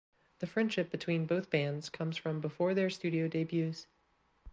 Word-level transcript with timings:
The 0.39 0.47
friendship 0.47 0.89
between 0.89 1.27
both 1.27 1.51
bands 1.51 1.87
comes 1.87 2.17
from 2.17 2.41
before 2.41 2.73
their 2.73 2.89
studio 2.89 3.27
debuts. 3.27 3.85